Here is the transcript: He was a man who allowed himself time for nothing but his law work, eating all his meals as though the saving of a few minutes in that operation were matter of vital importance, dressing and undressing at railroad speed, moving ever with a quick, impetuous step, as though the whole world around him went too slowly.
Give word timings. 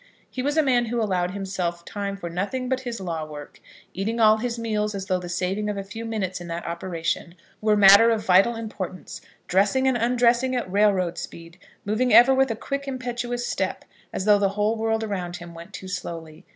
He 0.27 0.41
was 0.41 0.57
a 0.57 0.63
man 0.63 0.85
who 0.85 0.99
allowed 0.99 1.29
himself 1.29 1.85
time 1.85 2.17
for 2.17 2.27
nothing 2.27 2.67
but 2.67 2.79
his 2.79 2.99
law 2.99 3.23
work, 3.23 3.61
eating 3.93 4.19
all 4.19 4.37
his 4.37 4.57
meals 4.57 4.95
as 4.95 5.05
though 5.05 5.19
the 5.19 5.29
saving 5.29 5.69
of 5.69 5.77
a 5.77 5.83
few 5.83 6.05
minutes 6.05 6.41
in 6.41 6.47
that 6.47 6.65
operation 6.65 7.35
were 7.61 7.77
matter 7.77 8.09
of 8.09 8.25
vital 8.25 8.55
importance, 8.55 9.21
dressing 9.47 9.87
and 9.87 9.97
undressing 9.97 10.55
at 10.55 10.71
railroad 10.71 11.19
speed, 11.19 11.59
moving 11.85 12.11
ever 12.11 12.33
with 12.33 12.49
a 12.49 12.55
quick, 12.55 12.87
impetuous 12.87 13.45
step, 13.45 13.85
as 14.11 14.25
though 14.25 14.39
the 14.39 14.49
whole 14.57 14.75
world 14.75 15.03
around 15.03 15.35
him 15.37 15.53
went 15.53 15.71
too 15.71 15.87
slowly. 15.87 16.45